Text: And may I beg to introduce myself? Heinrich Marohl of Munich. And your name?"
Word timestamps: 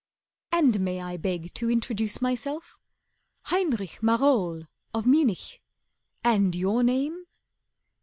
And 0.51 0.79
may 0.79 0.99
I 0.99 1.15
beg 1.17 1.53
to 1.53 1.69
introduce 1.69 2.23
myself? 2.23 2.79
Heinrich 3.43 3.99
Marohl 4.01 4.67
of 4.95 5.05
Munich. 5.05 5.61
And 6.23 6.55
your 6.55 6.81
name?" 6.81 7.25